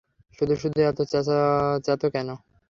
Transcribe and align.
শুধুশুধু 0.39 0.79
এত 0.83 0.99
চ্যাঁতো 1.83 2.07
কেন? 2.15 2.29